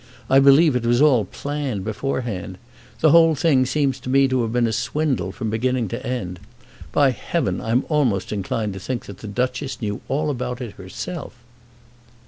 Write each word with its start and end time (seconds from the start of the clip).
I 0.31 0.39
believe 0.39 0.75
it 0.75 0.83
was 0.83 0.99
all 0.99 1.25
planned 1.25 1.83
beforehand. 1.83 2.57
The 3.01 3.11
whole 3.11 3.35
thing 3.35 3.67
seems 3.67 3.99
to 3.99 4.09
me 4.09 4.27
to 4.29 4.41
have 4.41 4.51
been 4.51 4.65
a 4.65 4.71
swindle 4.73 5.31
from 5.31 5.51
beginning 5.51 5.89
to 5.89 6.03
end. 6.03 6.39
By 6.91 7.11
heaven, 7.11 7.61
I'm 7.61 7.85
almost 7.87 8.31
inclined 8.31 8.73
to 8.73 8.79
think 8.79 9.05
that 9.05 9.19
the 9.19 9.27
Duchess 9.27 9.79
knew 9.79 10.01
all 10.07 10.31
about 10.31 10.59
it 10.59 10.71
herself!" 10.71 11.35